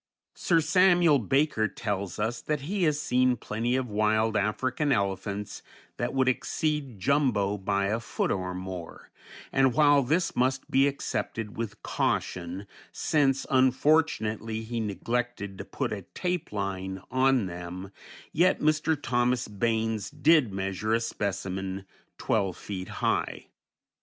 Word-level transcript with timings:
Sir 0.33 0.61
Samuel 0.61 1.19
Baker 1.19 1.67
tells 1.67 2.17
us 2.17 2.41
that 2.41 2.61
he 2.61 2.85
has 2.85 2.99
seen 2.99 3.37
plenty 3.37 3.75
of 3.75 3.87
wild 3.87 4.35
African 4.35 4.91
elephants 4.91 5.61
that 5.97 6.11
would 6.15 6.27
exceed 6.27 6.97
Jumbo 6.99 7.55
by 7.55 7.85
a 7.85 7.99
foot 7.99 8.31
or 8.31 8.55
more, 8.55 9.11
and 9.51 9.75
while 9.75 10.01
this 10.01 10.35
must 10.35 10.71
be 10.71 10.87
accepted 10.87 11.55
with 11.55 11.83
caution, 11.83 12.65
since 12.91 13.45
unfortunately 13.51 14.63
he 14.63 14.79
neglected 14.79 15.59
to 15.59 15.65
put 15.65 15.93
a 15.93 16.01
tape 16.15 16.51
line 16.51 17.03
on 17.11 17.45
them, 17.45 17.91
yet 18.33 18.59
Mr. 18.59 18.99
Thomas 18.99 19.47
Baines 19.47 20.09
did 20.09 20.51
measure 20.51 20.95
a 20.95 20.99
specimen 20.99 21.85
twelve 22.17 22.57
feet 22.57 22.87
high. 23.05 23.45